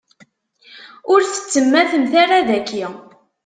[1.11, 2.85] Ur tettemmatemt ara daki.